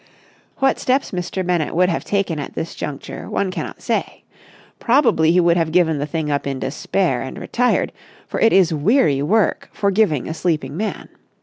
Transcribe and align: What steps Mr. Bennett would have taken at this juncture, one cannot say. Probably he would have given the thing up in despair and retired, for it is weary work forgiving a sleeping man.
What 0.57 0.79
steps 0.79 1.11
Mr. 1.11 1.45
Bennett 1.45 1.75
would 1.75 1.89
have 1.89 2.03
taken 2.03 2.39
at 2.39 2.55
this 2.55 2.73
juncture, 2.73 3.29
one 3.29 3.51
cannot 3.51 3.83
say. 3.83 4.23
Probably 4.79 5.31
he 5.31 5.39
would 5.39 5.57
have 5.57 5.71
given 5.71 5.99
the 5.99 6.07
thing 6.07 6.31
up 6.31 6.47
in 6.47 6.57
despair 6.57 7.21
and 7.21 7.37
retired, 7.37 7.91
for 8.25 8.39
it 8.39 8.51
is 8.51 8.73
weary 8.73 9.21
work 9.21 9.69
forgiving 9.71 10.27
a 10.27 10.33
sleeping 10.33 10.75
man. 10.75 11.07